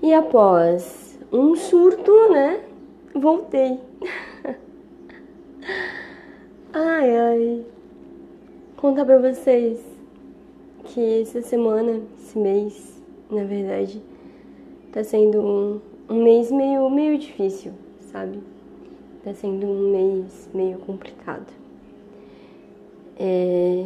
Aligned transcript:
E 0.00 0.14
após 0.14 1.18
um 1.32 1.56
surto, 1.56 2.12
né? 2.30 2.60
Voltei. 3.14 3.80
ai, 6.72 7.16
ai. 7.16 7.66
Contar 8.76 9.04
pra 9.04 9.18
vocês 9.18 9.80
que 10.84 11.22
essa 11.22 11.42
semana, 11.42 12.00
esse 12.18 12.38
mês, 12.38 13.02
na 13.28 13.42
verdade, 13.42 14.00
tá 14.92 15.02
sendo 15.02 15.40
um, 15.40 15.80
um 16.08 16.22
mês 16.22 16.50
meio, 16.52 16.88
meio 16.88 17.18
difícil, 17.18 17.72
sabe? 18.12 18.40
Tá 19.24 19.34
sendo 19.34 19.66
um 19.66 19.90
mês 19.90 20.48
meio 20.54 20.78
complicado. 20.78 21.52
É, 23.18 23.84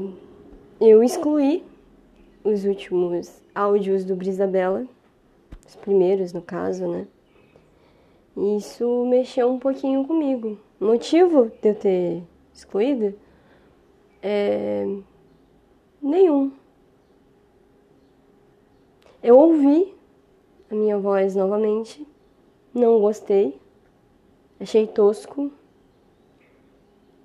eu 0.79 1.03
excluí 1.03 1.65
os 2.45 2.65
últimos 2.65 3.43
áudios 3.55 4.05
do 4.05 4.15
Brisabella, 4.15 4.87
os 5.67 5.77
primeiros 5.77 6.33
no 6.33 6.43
caso, 6.43 6.87
né? 6.87 7.07
E 8.37 8.57
isso 8.57 9.05
mexeu 9.07 9.51
um 9.51 9.59
pouquinho 9.59 10.07
comigo. 10.07 10.59
O 10.81 10.87
motivo 10.87 11.51
de 11.61 11.69
eu 11.69 11.75
ter 11.75 12.23
excluído 12.53 13.15
é 14.23 14.85
nenhum. 16.01 16.53
Eu 19.23 19.39
ouvi 19.39 19.95
a 20.71 20.75
minha 20.75 20.99
voz 20.99 21.37
novamente, 21.37 22.07
não 22.75 23.01
gostei, 23.01 23.61
achei 24.59 24.87
tosco 24.87 25.53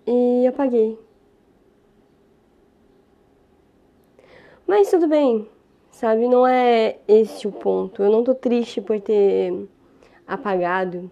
e 0.06 0.46
apaguei. 0.46 1.00
Mas 4.68 4.92
tudo 4.92 5.08
bem, 5.08 5.50
sabe? 5.98 6.28
Não 6.28 6.46
é 6.46 6.98
esse 7.08 7.48
o 7.48 7.52
ponto. 7.52 8.04
Eu 8.04 8.12
não 8.12 8.24
tô 8.24 8.36
triste 8.36 8.80
por 8.80 9.02
ter 9.02 9.68
apagado, 10.28 11.10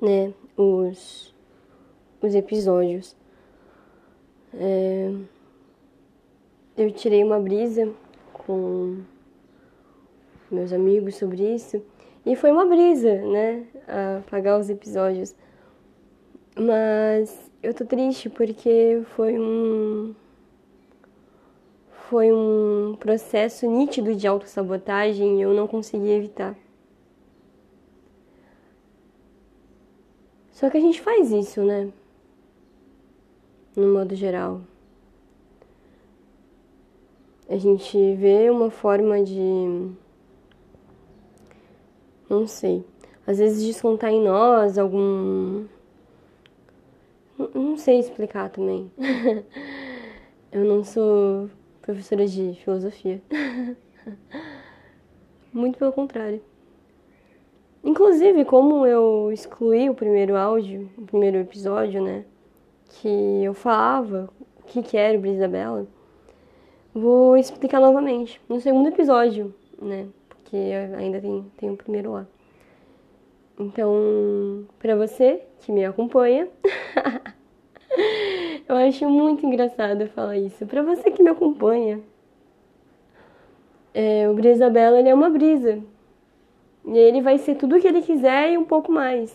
né, 0.00 0.32
os, 0.56 1.34
os 2.22 2.34
episódios. 2.34 3.14
É, 4.54 5.12
eu 6.78 6.90
tirei 6.90 7.22
uma 7.22 7.38
brisa 7.38 7.92
com 8.32 9.02
meus 10.50 10.72
amigos 10.72 11.16
sobre 11.16 11.54
isso 11.54 11.82
e 12.24 12.34
foi 12.34 12.50
uma 12.50 12.64
brisa, 12.64 13.20
né, 13.20 13.66
apagar 14.18 14.58
os 14.58 14.70
episódios. 14.70 15.34
Mas 16.56 17.50
eu 17.62 17.74
tô 17.74 17.84
triste 17.84 18.30
porque 18.30 19.02
foi 19.14 19.38
um 19.38 20.14
foi 22.08 22.32
um 22.32 22.96
processo 22.98 23.66
nítido 23.66 24.14
de 24.14 24.26
autossabotagem 24.26 25.38
e 25.38 25.42
eu 25.42 25.52
não 25.52 25.66
consegui 25.66 26.10
evitar. 26.10 26.56
Só 30.52 30.70
que 30.70 30.78
a 30.78 30.80
gente 30.80 31.02
faz 31.02 31.30
isso, 31.30 31.62
né? 31.62 31.92
No 33.76 33.92
modo 33.92 34.14
geral. 34.14 34.62
A 37.46 37.58
gente 37.58 37.96
vê 38.14 38.48
uma 38.48 38.70
forma 38.70 39.22
de. 39.22 39.92
Não 42.28 42.46
sei. 42.46 42.84
Às 43.26 43.38
vezes 43.38 43.62
descontar 43.62 44.10
em 44.10 44.22
nós 44.22 44.78
algum. 44.78 45.66
Não 47.54 47.76
sei 47.76 47.98
explicar 47.98 48.48
também. 48.48 48.90
eu 50.50 50.64
não 50.64 50.82
sou 50.82 51.48
professora 51.88 52.26
de 52.26 52.52
filosofia. 52.62 53.22
Muito 55.50 55.78
pelo 55.78 55.90
contrário. 55.90 56.42
Inclusive, 57.82 58.44
como 58.44 58.86
eu 58.86 59.32
excluí 59.32 59.88
o 59.88 59.94
primeiro 59.94 60.36
áudio, 60.36 60.90
o 60.98 61.06
primeiro 61.06 61.38
episódio, 61.38 62.02
né? 62.02 62.26
Que 62.90 63.42
eu 63.42 63.54
falava 63.54 64.28
o 64.60 64.64
que, 64.64 64.82
que 64.82 64.98
era 64.98 65.16
o 65.16 65.20
Brisabella, 65.22 65.86
vou 66.92 67.38
explicar 67.38 67.80
novamente 67.80 68.38
no 68.46 68.60
segundo 68.60 68.90
episódio, 68.90 69.54
né? 69.80 70.08
Porque 70.28 70.58
ainda 70.94 71.22
tem, 71.22 71.50
tem 71.56 71.70
o 71.70 71.76
primeiro 71.76 72.12
lá. 72.12 72.26
Então, 73.58 74.66
para 74.78 74.94
você 74.94 75.42
que 75.60 75.72
me 75.72 75.86
acompanha, 75.86 76.50
Eu 78.68 78.76
acho 78.76 79.08
muito 79.08 79.46
engraçado 79.46 80.06
falar 80.08 80.36
isso. 80.36 80.66
Para 80.66 80.82
você 80.82 81.10
que 81.10 81.22
me 81.22 81.30
acompanha, 81.30 82.02
é, 83.94 84.28
o 84.28 84.34
Brisa 84.34 84.68
Bela 84.68 84.98
ele 84.98 85.08
é 85.08 85.14
uma 85.14 85.30
brisa. 85.30 85.82
E 86.84 86.98
ele 86.98 87.22
vai 87.22 87.38
ser 87.38 87.54
tudo 87.54 87.76
o 87.76 87.80
que 87.80 87.88
ele 87.88 88.02
quiser 88.02 88.52
e 88.52 88.58
um 88.58 88.66
pouco 88.66 88.92
mais. 88.92 89.34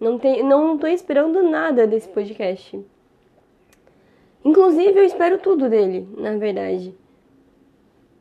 Não, 0.00 0.18
tem, 0.18 0.42
não 0.42 0.76
tô 0.76 0.88
esperando 0.88 1.44
nada 1.44 1.86
desse 1.86 2.08
podcast. 2.08 2.84
Inclusive, 4.44 4.98
eu 4.98 5.04
espero 5.04 5.38
tudo 5.38 5.70
dele, 5.70 6.08
na 6.18 6.36
verdade. 6.36 6.92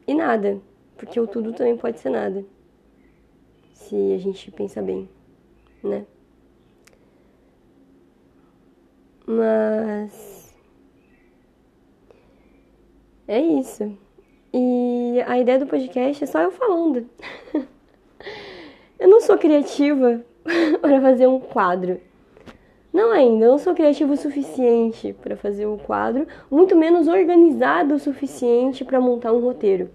E 0.07 0.13
nada. 0.13 0.61
Porque 0.95 1.19
o 1.19 1.25
tudo 1.25 1.53
também 1.53 1.75
pode 1.75 1.99
ser 1.99 2.09
nada. 2.09 2.45
Se 3.73 4.13
a 4.13 4.17
gente 4.19 4.51
pensa 4.51 4.79
bem, 4.79 5.09
né? 5.83 6.05
Mas 9.27 10.34
é 13.27 13.39
isso. 13.39 13.97
E 14.53 15.21
a 15.27 15.37
ideia 15.37 15.59
do 15.59 15.67
podcast 15.67 16.23
é 16.23 16.27
só 16.27 16.41
eu 16.41 16.51
falando. 16.51 17.09
eu 18.99 19.09
não 19.09 19.19
sou 19.19 19.37
criativa 19.37 20.23
para 20.81 21.01
fazer 21.01 21.27
um 21.27 21.39
quadro. 21.39 21.99
Não 22.93 23.11
ainda, 23.11 23.45
eu 23.45 23.51
não 23.51 23.57
sou 23.57 23.75
criativo 23.75 24.13
o 24.13 24.17
suficiente 24.17 25.13
para 25.21 25.35
fazer 25.35 25.65
um 25.65 25.77
quadro, 25.77 26.25
muito 26.49 26.77
menos 26.77 27.09
organizado 27.09 27.95
o 27.95 27.99
suficiente 27.99 28.85
para 28.85 29.01
montar 29.01 29.33
um 29.33 29.41
roteiro. 29.41 29.89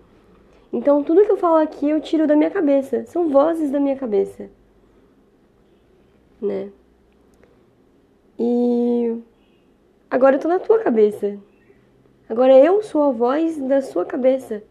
Então, 0.70 1.02
tudo 1.02 1.24
que 1.24 1.32
eu 1.32 1.38
falo 1.38 1.56
aqui 1.56 1.88
eu 1.88 2.00
tiro 2.00 2.26
da 2.26 2.36
minha 2.36 2.50
cabeça, 2.50 3.06
são 3.06 3.30
vozes 3.30 3.70
da 3.70 3.80
minha 3.80 3.96
cabeça. 3.96 4.50
Né? 6.42 6.70
E 8.38 9.18
agora 10.10 10.36
eu 10.36 10.40
tô 10.40 10.48
na 10.48 10.58
tua 10.58 10.78
cabeça. 10.80 11.38
Agora 12.30 12.56
eu 12.56 12.80
sou 12.80 13.02
a 13.02 13.10
voz 13.10 13.60
da 13.60 13.82
sua 13.82 14.04
cabeça. 14.04 14.62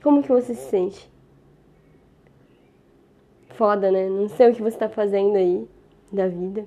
Como 0.00 0.22
que 0.22 0.28
você 0.28 0.54
se 0.54 0.70
sente? 0.70 1.10
Foda, 3.48 3.90
né? 3.90 4.08
Não 4.08 4.28
sei 4.28 4.48
o 4.48 4.54
que 4.54 4.62
você 4.62 4.78
tá 4.78 4.88
fazendo 4.88 5.34
aí 5.34 5.68
da 6.12 6.28
vida, 6.28 6.64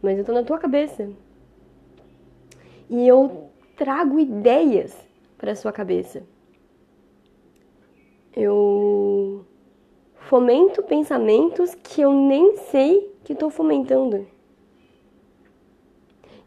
mas 0.00 0.16
eu 0.16 0.24
tô 0.24 0.32
na 0.32 0.42
tua 0.42 0.56
cabeça. 0.56 1.10
E 2.88 3.06
eu 3.06 3.50
trago 3.76 4.18
ideias 4.18 4.96
para 5.36 5.54
sua 5.54 5.70
cabeça. 5.70 6.22
Eu 8.34 9.44
fomento 10.14 10.82
pensamentos 10.82 11.74
que 11.74 12.00
eu 12.00 12.10
nem 12.10 12.56
sei 12.56 13.14
que 13.22 13.34
estou 13.34 13.50
fomentando. 13.50 14.26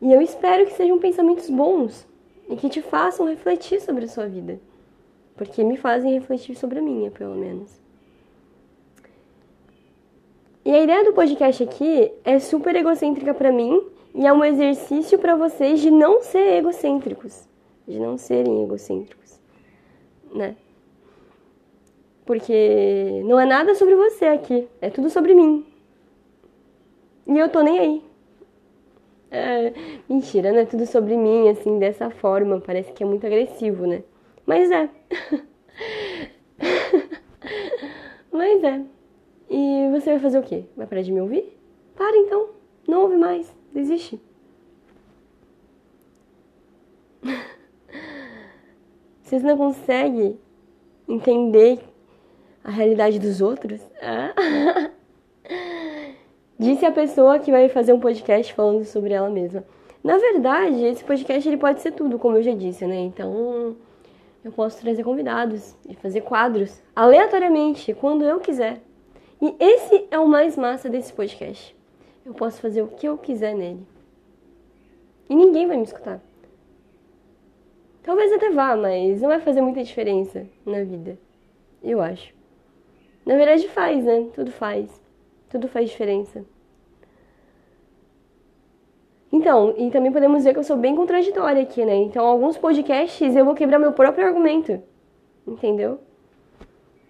E 0.02 0.12
eu 0.12 0.20
espero 0.24 0.66
que 0.66 0.74
sejam 0.74 0.98
pensamentos 0.98 1.52
bons 1.52 2.12
e 2.50 2.56
que 2.56 2.70
te 2.70 2.82
façam 2.82 3.28
refletir 3.28 3.82
sobre 3.82 4.06
a 4.06 4.08
sua 4.08 4.28
vida. 4.28 4.60
Porque 5.36 5.64
me 5.64 5.78
fazem 5.78 6.14
refletir 6.14 6.56
sobre 6.56 6.80
a 6.80 6.82
minha, 6.82 7.10
pelo 7.10 7.36
menos. 7.36 7.82
E 10.66 10.72
a 10.72 10.82
ideia 10.82 11.04
do 11.04 11.14
podcast 11.14 11.62
aqui 11.62 12.12
é 12.24 12.40
super 12.40 12.76
egocêntrica 12.76 13.34
para 13.34 13.52
mim 13.52 13.86
e 14.16 14.26
é 14.26 14.32
um 14.32 14.46
exercício 14.46 15.20
para 15.20 15.36
vocês 15.36 15.82
de 15.82 15.92
não 15.92 16.22
ser 16.22 16.58
egocêntricos, 16.58 17.48
de 17.86 18.00
não 18.00 18.18
serem 18.18 18.64
egocêntricos, 18.64 19.40
né? 20.34 20.56
Porque 22.26 23.22
não 23.26 23.38
é 23.40 23.46
nada 23.46 23.76
sobre 23.76 23.96
você 23.96 24.26
aqui, 24.26 24.68
é 24.80 24.90
tudo 24.90 25.10
sobre 25.10 25.36
mim. 25.36 25.66
E 27.28 27.38
eu 27.38 27.50
tô 27.50 27.62
nem 27.62 27.80
aí. 27.80 28.13
É, 29.34 29.74
mentira, 30.08 30.52
não 30.52 30.60
é 30.60 30.66
tudo 30.66 30.86
sobre 30.86 31.18
mim, 31.18 31.50
assim, 31.50 31.80
dessa 31.80 32.12
forma. 32.12 32.62
Parece 32.62 32.94
que 32.94 33.02
é 33.02 33.06
muito 33.06 33.26
agressivo, 33.26 33.88
né? 33.88 34.04
Mas 34.46 34.70
é. 34.70 34.88
Mas 38.32 38.64
é. 38.64 38.82
E 39.50 39.90
você 39.92 40.12
vai 40.12 40.20
fazer 40.20 40.38
o 40.38 40.44
quê? 40.44 40.66
Vai 40.78 40.86
parar 40.86 41.02
de 41.02 41.12
me 41.12 41.20
ouvir? 41.20 41.58
Para 41.96 42.16
então. 42.16 42.50
Não 42.88 43.02
ouve 43.02 43.18
mais. 43.18 43.52
Desiste. 43.74 44.22
Vocês 49.24 49.42
não 49.42 49.58
conseguem 49.58 50.40
entender 51.10 51.80
a 52.64 52.70
realidade 52.70 53.18
dos 53.18 53.42
outros? 53.42 53.82
Ah. 54.00 54.32
Disse 56.58 56.86
a 56.86 56.92
pessoa 56.92 57.40
que 57.40 57.52
vai 57.52 57.68
fazer 57.70 57.94
um 57.94 58.00
podcast 58.00 58.54
falando 58.54 58.86
sobre 58.86 59.14
ela 59.14 59.30
mesma. 59.30 59.64
Na 60.04 60.18
verdade, 60.18 60.84
esse 60.86 61.04
podcast 61.04 61.48
ele 61.48 61.58
pode 61.58 61.82
ser 61.82 61.92
tudo, 61.94 62.20
como 62.20 62.38
eu 62.38 62.44
já 62.44 62.54
disse, 62.54 62.86
né? 62.86 63.00
Então, 63.00 63.76
Eu 64.44 64.52
posso 64.52 64.82
trazer 64.82 65.06
convidados 65.06 65.74
e 65.88 65.96
fazer 65.96 66.22
quadros 66.22 66.82
aleatoriamente, 66.94 67.94
quando 67.94 68.26
eu 68.26 68.42
quiser. 68.42 68.82
E 69.42 69.56
esse 69.58 70.06
é 70.12 70.20
o 70.20 70.28
mais 70.28 70.58
massa 70.58 70.90
desse 70.90 71.14
podcast. 71.14 71.74
Eu 72.26 72.34
posso 72.34 72.60
fazer 72.60 72.82
o 72.82 72.88
que 72.88 73.08
eu 73.08 73.18
quiser 73.18 73.56
nele. 73.56 73.86
E 75.30 75.36
ninguém 75.36 75.66
vai 75.66 75.78
me 75.78 75.84
escutar. 75.84 76.22
Talvez 78.04 78.34
até 78.34 78.50
vá, 78.50 78.76
mas 78.76 79.22
não 79.22 79.30
vai 79.30 79.40
fazer 79.40 79.62
muita 79.62 79.82
diferença 79.82 80.46
na 80.66 80.84
vida. 80.84 81.18
Eu 81.82 82.02
acho. 82.02 82.34
Na 83.26 83.38
verdade 83.38 83.68
faz, 83.70 84.04
né? 84.04 84.28
Tudo 84.36 84.52
faz. 84.52 85.02
Tudo 85.54 85.68
faz 85.68 85.88
diferença. 85.88 86.44
Então, 89.32 89.76
e 89.78 89.92
também 89.92 90.12
podemos 90.12 90.44
ver 90.44 90.52
que 90.52 90.58
eu 90.58 90.64
sou 90.64 90.76
bem 90.76 90.96
contraditória 90.96 91.62
aqui, 91.62 91.86
né? 91.86 91.94
Então, 91.94 92.26
alguns 92.26 92.58
podcasts 92.58 93.36
eu 93.36 93.46
vou 93.46 93.54
quebrar 93.54 93.78
meu 93.78 93.92
próprio 93.92 94.26
argumento. 94.26 94.82
Entendeu? 95.46 96.00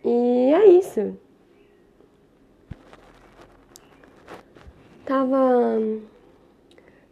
E 0.04 0.54
é 0.54 0.66
isso. 0.66 1.18
Tava 5.06 5.80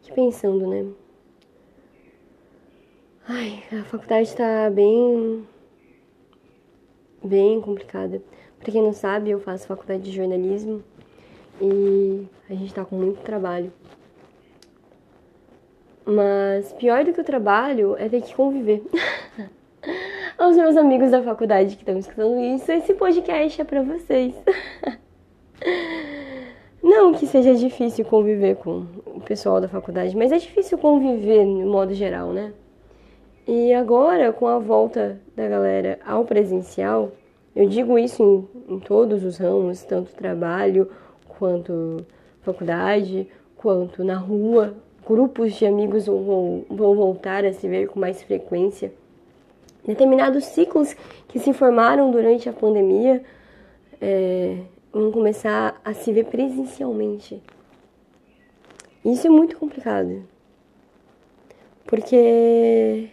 aqui 0.01 0.11
pensando, 0.13 0.67
né? 0.67 0.85
Ai, 3.25 3.63
a 3.71 3.85
faculdade 3.85 4.35
tá 4.35 4.69
bem. 4.69 5.47
bem 7.23 7.61
complicada. 7.61 8.21
Pra 8.59 8.69
quem 8.69 8.81
não 8.81 8.91
sabe, 8.91 9.29
eu 9.29 9.39
faço 9.39 9.65
faculdade 9.65 10.03
de 10.03 10.11
jornalismo 10.11 10.83
e 11.59 12.27
a 12.49 12.53
gente 12.53 12.73
tá 12.73 12.85
com 12.85 12.95
muito 12.95 13.21
trabalho. 13.21 13.71
Mas 16.05 16.71
pior 16.73 17.03
do 17.03 17.13
que 17.13 17.21
o 17.21 17.23
trabalho 17.23 17.95
é 17.97 18.09
ter 18.09 18.21
que 18.21 18.35
conviver. 18.35 18.83
Aos 20.37 20.55
meus 20.55 20.75
amigos 20.75 21.11
da 21.11 21.21
faculdade 21.21 21.75
que 21.75 21.83
estão 21.83 21.97
escutando 21.97 22.39
isso, 22.39 22.71
esse 22.71 22.93
podcast 22.93 23.61
é 23.61 23.63
pra 23.63 23.81
vocês. 23.81 24.33
Não 26.81 27.13
que 27.13 27.27
seja 27.27 27.53
difícil 27.53 28.03
conviver 28.05 28.55
com 28.55 28.87
o 29.05 29.21
pessoal 29.21 29.61
da 29.61 29.67
faculdade, 29.67 30.17
mas 30.17 30.31
é 30.31 30.37
difícil 30.37 30.77
conviver 30.77 31.45
no 31.45 31.71
modo 31.71 31.93
geral, 31.93 32.33
né? 32.33 32.53
E 33.47 33.73
agora, 33.73 34.33
com 34.33 34.47
a 34.47 34.57
volta 34.57 35.21
da 35.35 35.47
galera 35.47 35.99
ao 36.05 36.25
presencial, 36.25 37.11
eu 37.55 37.67
digo 37.67 37.99
isso 37.99 38.49
em, 38.67 38.75
em 38.75 38.79
todos 38.79 39.23
os 39.23 39.37
ramos, 39.37 39.83
tanto 39.83 40.15
trabalho 40.15 40.89
quanto 41.41 42.05
faculdade, 42.43 43.27
quanto 43.57 44.03
na 44.03 44.15
rua, 44.15 44.75
grupos 45.03 45.55
de 45.55 45.65
amigos 45.65 46.05
vão, 46.05 46.63
vão 46.69 46.95
voltar 46.95 47.43
a 47.43 47.51
se 47.51 47.67
ver 47.67 47.87
com 47.87 47.99
mais 47.99 48.21
frequência. 48.21 48.93
Determinados 49.83 50.45
ciclos 50.45 50.95
que 51.27 51.39
se 51.39 51.51
formaram 51.51 52.11
durante 52.11 52.47
a 52.47 52.53
pandemia 52.53 53.23
é, 53.99 54.59
vão 54.93 55.11
começar 55.11 55.81
a 55.83 55.95
se 55.95 56.13
ver 56.13 56.25
presencialmente. 56.25 57.41
Isso 59.03 59.25
é 59.25 59.29
muito 59.31 59.57
complicado. 59.57 60.23
Porque 61.87 63.09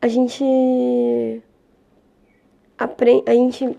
a 0.00 0.06
gente 0.06 1.42
aprende, 2.78 3.24
a 3.28 3.34
gente 3.34 3.76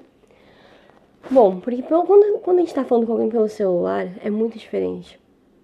Bom, 1.31 1.59
porque 1.59 1.81
quando, 1.81 2.39
quando 2.39 2.57
a 2.57 2.61
gente 2.61 2.73
tá 2.73 2.83
falando 2.83 3.05
com 3.05 3.13
alguém 3.13 3.29
pelo 3.29 3.47
celular, 3.47 4.07
é 4.23 4.29
muito 4.29 4.57
diferente. 4.57 5.19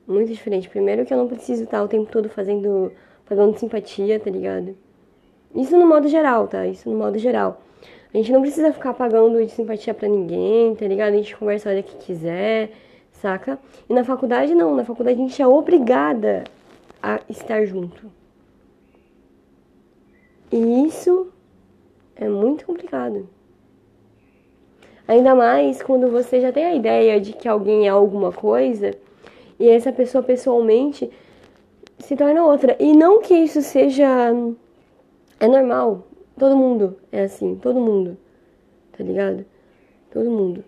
Muito 0.07 0.31
diferente. 0.31 0.69
Primeiro 0.69 1.05
que 1.05 1.13
eu 1.13 1.17
não 1.17 1.27
preciso 1.27 1.63
estar 1.63 1.83
o 1.83 1.87
tempo 1.87 2.09
todo 2.11 2.29
fazendo. 2.29 2.91
pagando 3.25 3.57
simpatia, 3.57 4.19
tá 4.19 4.29
ligado? 4.29 4.75
Isso 5.55 5.77
no 5.77 5.85
modo 5.87 6.07
geral, 6.07 6.47
tá? 6.47 6.65
Isso 6.65 6.89
no 6.89 6.97
modo 6.97 7.17
geral. 7.17 7.61
A 8.13 8.17
gente 8.17 8.31
não 8.31 8.41
precisa 8.41 8.73
ficar 8.73 8.93
pagando 8.93 9.43
de 9.43 9.51
simpatia 9.51 9.93
pra 9.93 10.07
ninguém, 10.07 10.73
tá 10.75 10.87
ligado? 10.87 11.13
A 11.13 11.17
gente 11.17 11.35
conversa 11.35 11.69
a 11.69 11.73
hora 11.73 11.83
que 11.83 11.95
quiser, 11.97 12.71
saca? 13.11 13.59
E 13.87 13.93
na 13.93 14.03
faculdade 14.03 14.55
não, 14.55 14.75
na 14.75 14.83
faculdade 14.83 15.19
a 15.19 15.23
gente 15.23 15.41
é 15.41 15.47
obrigada 15.47 16.43
a 17.03 17.19
estar 17.29 17.65
junto. 17.65 18.11
E 20.51 20.87
isso 20.87 21.31
é 22.15 22.27
muito 22.27 22.65
complicado. 22.65 23.29
Ainda 25.09 25.33
mais 25.33 25.81
quando 25.81 26.07
você 26.11 26.39
já 26.39 26.51
tem 26.51 26.63
a 26.65 26.75
ideia 26.75 27.19
de 27.19 27.33
que 27.33 27.47
alguém 27.47 27.87
é 27.87 27.89
alguma 27.89 28.31
coisa 28.31 28.95
e 29.59 29.67
essa 29.67 29.91
pessoa 29.91 30.23
pessoalmente 30.23 31.09
se 31.97 32.15
torna 32.15 32.45
outra. 32.45 32.77
E 32.79 32.93
não 32.93 33.19
que 33.19 33.33
isso 33.33 33.59
seja. 33.63 34.05
É 35.39 35.47
normal. 35.47 36.05
Todo 36.37 36.55
mundo 36.55 36.95
é 37.11 37.23
assim. 37.23 37.55
Todo 37.55 37.79
mundo. 37.79 38.19
Tá 38.95 39.03
ligado? 39.03 39.43
Todo 40.13 40.29
mundo. 40.29 40.63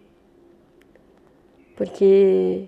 Porque. 1.76 2.68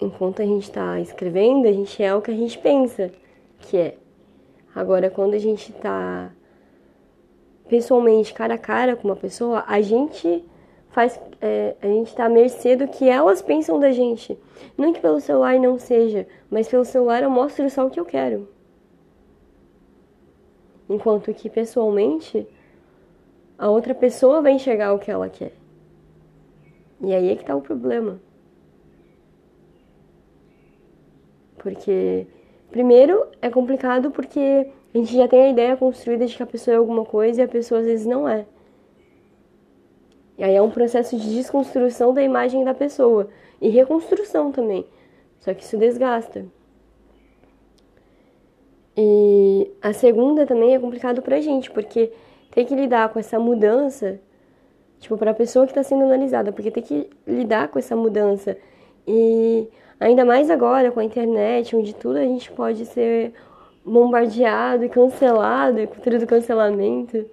Enquanto 0.00 0.40
a 0.40 0.46
gente 0.46 0.70
tá 0.70 1.00
escrevendo, 1.00 1.66
a 1.66 1.72
gente 1.72 2.00
é 2.00 2.14
o 2.14 2.22
que 2.22 2.30
a 2.30 2.36
gente 2.36 2.56
pensa 2.60 3.10
que 3.58 3.76
é. 3.76 3.96
Agora, 4.72 5.10
quando 5.10 5.34
a 5.34 5.38
gente 5.38 5.72
tá 5.72 6.30
pessoalmente, 7.72 8.34
cara 8.34 8.56
a 8.56 8.58
cara 8.58 8.94
com 8.94 9.08
uma 9.08 9.16
pessoa, 9.16 9.64
a 9.66 9.80
gente 9.80 10.44
faz 10.90 11.18
é, 11.40 11.74
a 11.80 11.86
gente 11.86 12.08
está 12.08 12.26
à 12.26 12.28
mercê 12.28 12.76
do 12.76 12.86
que 12.86 13.08
elas 13.08 13.40
pensam 13.40 13.80
da 13.80 13.90
gente. 13.90 14.38
Não 14.76 14.92
que 14.92 15.00
pelo 15.00 15.18
celular 15.22 15.58
não 15.58 15.78
seja, 15.78 16.26
mas 16.50 16.68
pelo 16.68 16.84
celular 16.84 17.22
eu 17.22 17.30
mostro 17.30 17.70
só 17.70 17.86
o 17.86 17.90
que 17.90 17.98
eu 17.98 18.04
quero. 18.04 18.46
Enquanto 20.86 21.32
que 21.32 21.48
pessoalmente 21.48 22.46
a 23.56 23.70
outra 23.70 23.94
pessoa 23.94 24.42
vai 24.42 24.52
enxergar 24.52 24.92
o 24.92 24.98
que 24.98 25.10
ela 25.10 25.30
quer. 25.30 25.54
E 27.00 27.14
aí 27.14 27.30
é 27.30 27.36
que 27.36 27.44
tá 27.46 27.56
o 27.56 27.62
problema. 27.62 28.20
Porque 31.56 32.26
primeiro 32.70 33.26
é 33.40 33.48
complicado 33.48 34.10
porque 34.10 34.70
a 34.94 34.98
gente 34.98 35.16
já 35.16 35.26
tem 35.26 35.42
a 35.42 35.48
ideia 35.48 35.76
construída 35.76 36.26
de 36.26 36.36
que 36.36 36.42
a 36.42 36.46
pessoa 36.46 36.74
é 36.74 36.78
alguma 36.78 37.04
coisa 37.04 37.40
e 37.40 37.44
a 37.44 37.48
pessoa 37.48 37.80
às 37.80 37.86
vezes 37.86 38.06
não 38.06 38.28
é. 38.28 38.44
E 40.36 40.44
aí 40.44 40.54
é 40.54 40.62
um 40.62 40.70
processo 40.70 41.16
de 41.16 41.34
desconstrução 41.34 42.12
da 42.12 42.22
imagem 42.22 42.64
da 42.64 42.74
pessoa 42.74 43.28
e 43.60 43.68
reconstrução 43.68 44.52
também. 44.52 44.84
Só 45.40 45.54
que 45.54 45.62
isso 45.62 45.78
desgasta. 45.78 46.44
E 48.96 49.70
a 49.80 49.92
segunda 49.92 50.46
também 50.46 50.74
é 50.74 50.78
complicado 50.78 51.22
pra 51.22 51.40
gente, 51.40 51.70
porque 51.70 52.12
tem 52.50 52.66
que 52.66 52.74
lidar 52.74 53.08
com 53.08 53.18
essa 53.18 53.38
mudança, 53.38 54.20
tipo, 55.00 55.16
pra 55.16 55.32
pessoa 55.32 55.66
que 55.66 55.72
tá 55.72 55.82
sendo 55.82 56.04
analisada, 56.04 56.52
porque 56.52 56.70
tem 56.70 56.82
que 56.82 57.10
lidar 57.26 57.68
com 57.68 57.78
essa 57.78 57.96
mudança. 57.96 58.56
E 59.06 59.68
ainda 59.98 60.24
mais 60.24 60.50
agora 60.50 60.92
com 60.92 61.00
a 61.00 61.04
internet, 61.04 61.74
onde 61.74 61.94
tudo 61.94 62.18
a 62.18 62.24
gente 62.24 62.52
pode 62.52 62.84
ser 62.84 63.32
bombardeado 63.84 64.84
e 64.84 64.88
cancelado, 64.88 65.80
e 65.80 65.86
cultura 65.86 66.18
do 66.18 66.26
cancelamento 66.26 67.26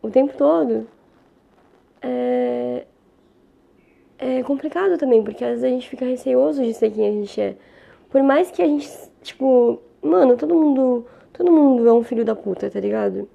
o 0.00 0.10
tempo 0.10 0.36
todo 0.36 0.86
é, 2.00 2.86
é 4.18 4.42
complicado 4.42 4.96
também, 4.96 5.22
porque 5.22 5.44
às 5.44 5.50
vezes 5.50 5.64
a 5.64 5.68
gente 5.68 5.88
fica 5.88 6.04
receoso 6.04 6.62
de 6.62 6.72
ser 6.72 6.90
quem 6.90 7.08
a 7.08 7.12
gente 7.12 7.40
é. 7.40 7.56
Por 8.08 8.22
mais 8.22 8.50
que 8.50 8.62
a 8.62 8.66
gente, 8.66 8.88
tipo, 9.22 9.80
mano, 10.02 10.36
todo 10.36 10.54
mundo, 10.54 11.06
todo 11.32 11.52
mundo 11.52 11.86
é 11.86 11.92
um 11.92 12.02
filho 12.02 12.24
da 12.24 12.34
puta, 12.34 12.70
tá 12.70 12.80
ligado? 12.80 13.28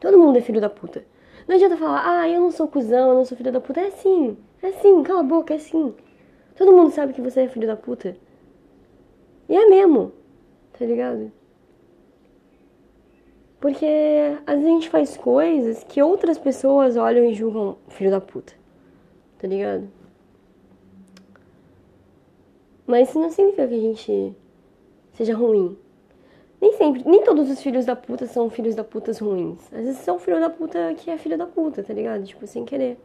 Todo 0.00 0.18
mundo 0.18 0.38
é 0.38 0.40
filho 0.40 0.60
da 0.60 0.68
puta. 0.68 1.04
Não 1.46 1.54
adianta 1.54 1.76
falar, 1.76 2.02
ah, 2.04 2.28
eu 2.28 2.40
não 2.40 2.50
sou 2.50 2.66
cuzão, 2.66 3.10
eu 3.10 3.14
não 3.14 3.24
sou 3.24 3.36
filho 3.36 3.52
da 3.52 3.60
puta. 3.60 3.80
É 3.80 3.86
assim, 3.88 4.36
é 4.62 4.68
assim, 4.68 5.02
cala 5.02 5.20
a 5.20 5.22
boca, 5.22 5.54
é 5.54 5.56
assim. 5.56 5.94
Todo 6.56 6.72
mundo 6.72 6.90
sabe 6.90 7.12
que 7.12 7.20
você 7.20 7.42
é 7.42 7.48
filho 7.48 7.66
da 7.66 7.76
puta. 7.76 8.16
E 9.48 9.56
é 9.56 9.66
mesmo, 9.66 10.12
tá 10.78 10.84
ligado? 10.84 11.32
Porque 13.60 13.86
às 14.46 14.54
vezes 14.54 14.66
a 14.66 14.74
gente 14.74 14.90
faz 14.90 15.16
coisas 15.16 15.82
que 15.84 16.02
outras 16.02 16.38
pessoas 16.38 16.96
olham 16.96 17.24
e 17.24 17.34
julgam 17.34 17.78
filho 17.88 18.10
da 18.10 18.20
puta. 18.20 18.52
Tá 19.38 19.48
ligado? 19.48 19.88
Mas 22.86 23.08
isso 23.08 23.18
não 23.18 23.30
significa 23.30 23.66
que 23.66 23.74
a 23.74 23.80
gente 23.80 24.36
seja 25.14 25.34
ruim. 25.34 25.76
Nem 26.60 26.72
sempre, 26.74 27.02
nem 27.04 27.24
todos 27.24 27.50
os 27.50 27.60
filhos 27.60 27.84
da 27.84 27.96
puta 27.96 28.26
são 28.26 28.48
filhos 28.48 28.74
da 28.74 28.84
putas 28.84 29.18
ruins. 29.18 29.60
Às 29.72 29.84
vezes 29.84 29.98
são 29.98 30.18
filho 30.18 30.40
da 30.40 30.48
puta 30.48 30.94
que 30.94 31.10
é 31.10 31.18
filho 31.18 31.36
da 31.36 31.46
puta, 31.46 31.82
tá 31.82 31.92
ligado? 31.92 32.24
Tipo, 32.24 32.46
sem 32.46 32.64
querer. 32.64 32.98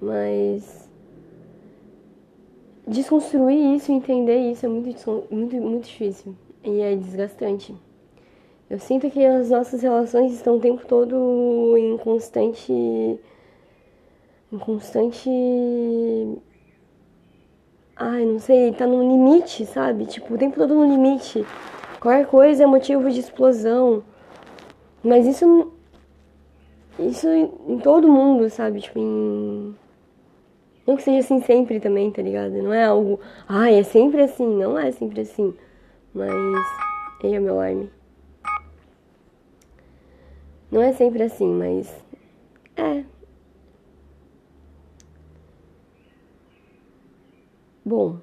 Mas 0.00 0.81
desconstruir 2.92 3.76
isso, 3.76 3.90
entender 3.92 4.38
isso 4.50 4.66
é 4.66 4.68
muito, 4.68 5.24
muito, 5.30 5.56
muito 5.56 5.86
difícil 5.86 6.34
e 6.64 6.80
é 6.80 6.94
desgastante. 6.94 7.74
Eu 8.70 8.78
sinto 8.78 9.10
que 9.10 9.24
as 9.24 9.50
nossas 9.50 9.82
relações 9.82 10.32
estão 10.32 10.56
o 10.56 10.60
tempo 10.60 10.86
todo 10.86 11.76
em 11.76 11.96
constante. 11.98 12.72
em 12.72 14.58
constante 14.58 15.28
ai, 18.02 18.24
não 18.24 18.38
sei, 18.38 18.72
tá 18.72 18.86
no 18.86 19.00
limite, 19.00 19.64
sabe? 19.66 20.06
Tipo, 20.06 20.34
o 20.34 20.38
tempo 20.38 20.56
todo 20.56 20.74
no 20.74 20.84
limite. 20.84 21.44
Qualquer 22.00 22.26
coisa 22.26 22.64
é 22.64 22.66
motivo 22.66 23.10
de 23.10 23.20
explosão. 23.20 24.02
Mas 25.04 25.26
isso. 25.26 25.72
Isso 26.98 27.28
em 27.28 27.78
todo 27.78 28.08
mundo, 28.08 28.50
sabe? 28.50 28.80
Tipo, 28.80 28.98
em. 28.98 29.74
Não 30.86 30.96
que 30.96 31.02
seja 31.02 31.18
assim 31.20 31.40
sempre 31.42 31.78
também, 31.78 32.10
tá 32.10 32.20
ligado? 32.20 32.60
Não 32.62 32.72
é 32.72 32.84
algo. 32.84 33.20
Ai, 33.48 33.78
é 33.78 33.82
sempre 33.82 34.22
assim. 34.22 34.46
Não 34.56 34.78
é 34.78 34.90
sempre 34.90 35.20
assim. 35.20 35.54
Mas. 36.12 36.32
Ei, 37.22 37.34
é 37.34 37.40
meu 37.40 37.54
alarme. 37.54 37.90
Não 40.70 40.82
é 40.82 40.92
sempre 40.92 41.22
assim, 41.22 41.48
mas. 41.48 42.04
É. 42.76 43.04
Bom. 47.84 48.18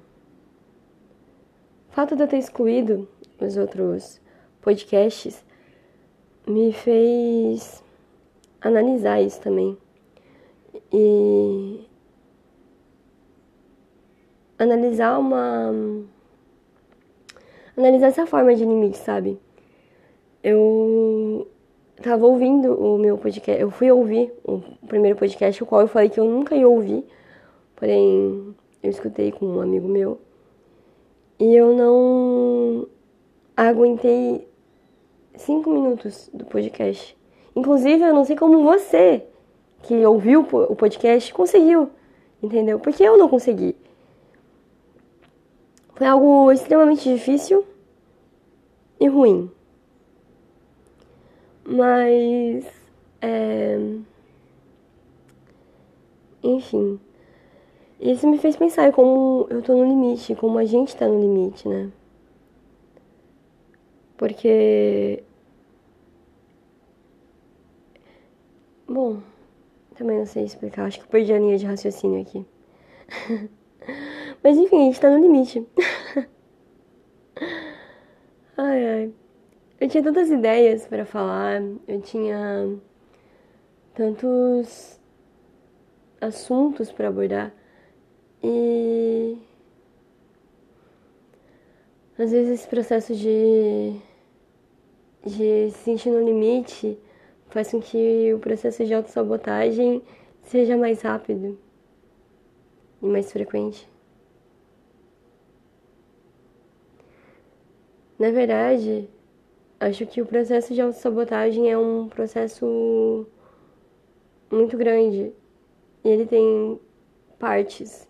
O 1.88 1.92
fato 1.92 2.16
de 2.16 2.22
eu 2.22 2.28
ter 2.28 2.38
excluído 2.38 3.08
os 3.40 3.56
outros 3.56 4.20
podcasts 4.60 5.44
me 6.46 6.72
fez 6.72 7.82
analisar 8.60 9.22
isso 9.22 9.40
também. 9.40 9.76
E 10.92 11.88
analisar 14.60 15.18
uma 15.18 15.72
analisar 17.76 18.08
essa 18.08 18.26
forma 18.26 18.54
de 18.54 18.64
limite, 18.64 18.98
sabe? 18.98 19.38
Eu 20.42 21.48
tava 22.02 22.26
ouvindo 22.26 22.72
o 22.74 22.98
meu 22.98 23.16
podcast, 23.18 23.60
eu 23.60 23.70
fui 23.70 23.90
ouvir 23.90 24.32
o 24.44 24.60
primeiro 24.86 25.18
podcast, 25.18 25.62
o 25.62 25.66
qual 25.66 25.82
eu 25.82 25.88
falei 25.88 26.08
que 26.08 26.20
eu 26.20 26.24
nunca 26.24 26.54
ia 26.54 26.68
ouvir, 26.68 27.04
porém 27.76 28.54
eu 28.82 28.90
escutei 28.90 29.32
com 29.32 29.46
um 29.46 29.60
amigo 29.60 29.88
meu. 29.88 30.20
E 31.38 31.54
eu 31.54 31.74
não 31.74 32.86
aguentei 33.56 34.46
cinco 35.34 35.70
minutos 35.70 36.30
do 36.34 36.44
podcast. 36.44 37.16
Inclusive, 37.56 38.02
eu 38.02 38.14
não 38.14 38.24
sei 38.24 38.36
como 38.36 38.62
você, 38.62 39.24
que 39.82 40.04
ouviu 40.04 40.40
o 40.40 40.76
podcast, 40.76 41.32
conseguiu. 41.32 41.90
Entendeu? 42.42 42.78
Porque 42.78 43.02
eu 43.02 43.18
não 43.18 43.28
consegui. 43.28 43.74
Foi 46.00 46.06
algo 46.06 46.50
extremamente 46.50 47.12
difícil 47.12 47.62
e 48.98 49.06
ruim. 49.06 49.50
Mas. 51.62 52.64
É... 53.20 53.78
Enfim. 56.42 56.98
Isso 58.00 58.26
me 58.26 58.38
fez 58.38 58.56
pensar 58.56 58.90
como 58.92 59.46
eu 59.50 59.60
tô 59.60 59.76
no 59.76 59.84
limite, 59.84 60.34
como 60.34 60.56
a 60.56 60.64
gente 60.64 60.96
tá 60.96 61.06
no 61.06 61.20
limite, 61.20 61.68
né? 61.68 61.92
Porque. 64.16 65.22
Bom, 68.88 69.20
também 69.96 70.16
não 70.16 70.24
sei 70.24 70.44
explicar, 70.44 70.86
acho 70.86 70.98
que 70.98 71.04
eu 71.04 71.10
perdi 71.10 71.34
a 71.34 71.38
linha 71.38 71.58
de 71.58 71.66
raciocínio 71.66 72.22
aqui. 72.22 72.46
Mas 74.42 74.56
enfim, 74.56 74.82
a 74.82 74.84
gente 74.84 75.00
tá 75.00 75.10
no 75.10 75.18
limite. 75.18 75.66
ai, 78.56 78.86
ai. 78.86 79.12
Eu 79.80 79.88
tinha 79.88 80.02
tantas 80.02 80.30
ideias 80.30 80.86
para 80.86 81.04
falar, 81.04 81.62
eu 81.88 82.00
tinha 82.00 82.78
tantos 83.94 85.00
assuntos 86.20 86.92
para 86.92 87.08
abordar. 87.08 87.54
E 88.42 89.38
às 92.18 92.30
vezes 92.30 92.60
esse 92.60 92.68
processo 92.68 93.14
de, 93.14 93.94
de 95.24 95.70
se 95.70 95.78
sentir 95.82 96.10
no 96.10 96.22
limite 96.22 96.98
faz 97.48 97.70
com 97.70 97.80
que 97.80 98.32
o 98.34 98.38
processo 98.38 98.84
de 98.84 98.92
autossabotagem 98.94 100.02
seja 100.42 100.76
mais 100.76 101.02
rápido 101.02 101.58
e 103.02 103.06
mais 103.06 103.32
frequente. 103.32 103.88
Na 108.20 108.30
verdade, 108.30 109.08
acho 109.80 110.04
que 110.04 110.20
o 110.20 110.26
processo 110.26 110.74
de 110.74 110.80
autossabotagem 110.82 111.70
é 111.70 111.78
um 111.78 112.06
processo 112.06 113.26
muito 114.52 114.76
grande 114.76 115.32
e 116.04 116.08
ele 116.08 116.26
tem 116.26 116.78
partes. 117.38 118.06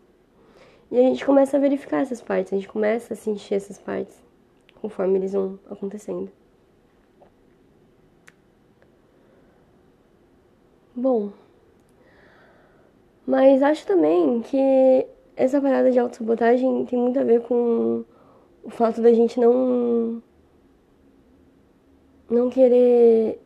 E 0.90 0.98
a 0.98 1.02
gente 1.02 1.24
começa 1.24 1.56
a 1.56 1.60
verificar 1.60 2.02
essas 2.02 2.20
partes, 2.20 2.52
a 2.52 2.56
gente 2.56 2.66
começa 2.66 3.14
a 3.14 3.16
sentir 3.16 3.54
essas 3.54 3.78
partes 3.78 4.20
conforme 4.80 5.16
eles 5.16 5.32
vão 5.32 5.60
acontecendo. 5.70 6.28
Bom, 10.92 11.32
mas 13.24 13.62
acho 13.62 13.86
também 13.86 14.42
que 14.42 15.06
essa 15.36 15.60
parada 15.60 15.92
de 15.92 16.00
autossabotagem 16.00 16.84
tem 16.86 16.98
muito 16.98 17.20
a 17.20 17.22
ver 17.22 17.42
com 17.42 18.04
o 18.64 18.70
fato 18.70 19.00
da 19.00 19.12
gente 19.12 19.38
não 19.40 20.22
não 22.28 22.48
querer 22.48 23.40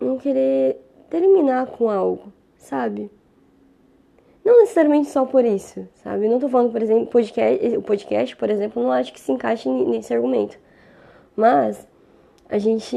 não 0.00 0.18
querer 0.18 0.80
terminar 1.08 1.66
com 1.66 1.88
algo, 1.88 2.32
sabe? 2.56 3.10
Não 4.44 4.60
necessariamente 4.60 5.08
só 5.08 5.24
por 5.24 5.44
isso, 5.44 5.88
sabe? 5.94 6.28
não 6.28 6.38
tô 6.38 6.48
falando, 6.48 6.70
por 6.70 6.80
exemplo, 6.80 7.06
podcast, 7.06 7.76
o 7.76 7.82
podcast, 7.82 8.36
por 8.36 8.48
exemplo, 8.48 8.82
não 8.82 8.92
acho 8.92 9.12
que 9.12 9.20
se 9.20 9.32
encaixe 9.32 9.68
nesse 9.68 10.14
argumento. 10.14 10.58
Mas 11.34 11.86
a 12.48 12.58
gente 12.58 12.96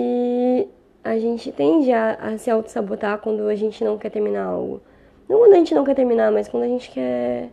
a 1.04 1.18
gente 1.18 1.52
tende 1.52 1.92
a, 1.92 2.14
a 2.16 2.38
se 2.38 2.52
auto-sabotar 2.52 3.20
quando 3.20 3.48
a 3.48 3.56
gente 3.56 3.84
não 3.84 3.98
quer 3.98 4.12
terminar 4.12 4.46
algo. 4.46 4.82
Não 5.28 5.40
quando 5.40 5.54
a 5.54 5.58
gente 5.58 5.74
não 5.74 5.84
quer 5.84 5.96
terminar, 5.96 6.32
mas 6.32 6.48
quando 6.48 6.64
a 6.64 6.68
gente 6.68 6.92
quer. 6.92 7.50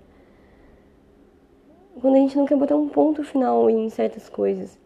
Quando 2.01 2.17
a 2.17 2.19
gente 2.19 2.37
não 2.37 2.47
quer 2.47 2.57
botar 2.57 2.77
um 2.77 2.89
ponto 2.89 3.25
final 3.25 3.71
em 3.71 3.89
certas 3.89 4.29
coisas 4.29 4.79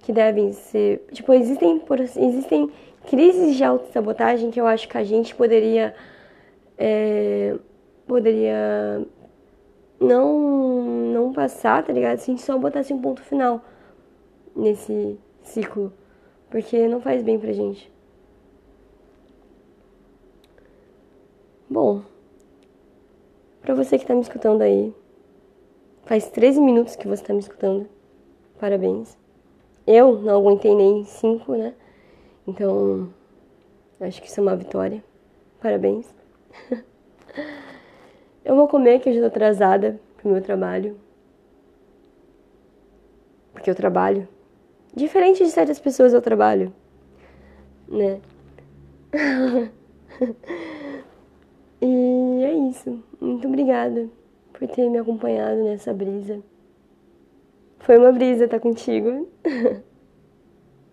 que 0.00 0.12
devem 0.12 0.52
ser. 0.52 1.04
Tipo, 1.12 1.32
existem, 1.32 1.82
existem 2.16 2.70
crises 3.06 3.56
de 3.56 3.64
auto-sabotagem 3.64 4.50
que 4.50 4.60
eu 4.60 4.66
acho 4.66 4.88
que 4.88 4.96
a 4.96 5.04
gente 5.04 5.34
poderia. 5.34 5.94
É, 6.78 7.56
poderia 8.06 9.04
não 9.98 10.84
não 11.12 11.32
passar, 11.32 11.82
tá 11.82 11.92
ligado? 11.92 12.18
Se 12.18 12.30
a 12.30 12.34
gente 12.34 12.42
só 12.44 12.56
botasse 12.58 12.92
um 12.92 13.00
ponto 13.00 13.22
final 13.22 13.62
nesse 14.54 15.18
ciclo, 15.42 15.92
porque 16.50 16.86
não 16.86 17.00
faz 17.00 17.22
bem 17.22 17.38
pra 17.38 17.52
gente. 17.52 17.90
Bom, 21.68 22.02
pra 23.60 23.74
você 23.74 23.98
que 23.98 24.06
tá 24.06 24.14
me 24.14 24.20
escutando 24.20 24.62
aí, 24.62 24.94
faz 26.06 26.30
13 26.30 26.60
minutos 26.60 26.96
que 26.96 27.06
você 27.06 27.22
tá 27.22 27.34
me 27.34 27.40
escutando. 27.40 27.86
Parabéns. 28.58 29.18
Eu 29.86 30.18
não 30.22 30.38
aguentei 30.38 30.74
nem 30.74 31.04
5, 31.04 31.52
né? 31.52 31.74
Então, 32.46 33.12
acho 34.00 34.22
que 34.22 34.28
isso 34.28 34.40
é 34.40 34.42
uma 34.42 34.56
vitória. 34.56 35.04
Parabéns. 35.60 36.08
Eu 38.44 38.54
vou 38.54 38.68
comer, 38.68 39.00
que 39.00 39.08
eu 39.08 39.12
já 39.12 39.20
tô 39.22 39.26
atrasada 39.26 40.00
pro 40.16 40.30
meu 40.30 40.40
trabalho. 40.40 40.96
Porque 43.52 43.68
eu 43.68 43.74
trabalho. 43.74 44.28
Diferente 44.94 45.42
de 45.42 45.50
certas 45.50 45.80
pessoas, 45.80 46.14
eu 46.14 46.22
trabalho. 46.22 46.72
Né? 47.88 48.20
e 51.82 52.44
é 52.44 52.54
isso. 52.54 53.02
Muito 53.20 53.48
obrigada 53.48 54.08
por 54.58 54.68
ter 54.68 54.88
me 54.88 54.98
acompanhado 54.98 55.62
nessa 55.62 55.92
brisa. 55.92 56.42
Foi 57.80 57.98
uma 57.98 58.10
brisa 58.10 58.44
estar 58.44 58.58
contigo. 58.58 59.28